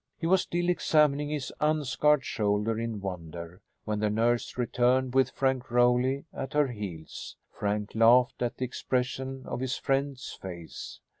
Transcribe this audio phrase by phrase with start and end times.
[0.17, 5.69] He was still examining his unscarred shoulder in wonder, when the nurse returned, with Frank
[5.69, 7.35] Rowley at her heels.
[7.51, 11.01] Frank laughed at the expression of his friend's face.